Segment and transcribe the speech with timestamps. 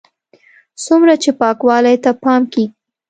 [0.83, 2.65] څومره چې پاکوالي ته پام کېږي.